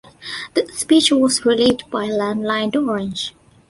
The 0.55 0.65
speech 0.73 1.11
was 1.11 1.45
relayed 1.45 1.83
by 1.91 2.07
landline 2.07 2.73
to 2.73 2.89
Orange. 2.89 3.35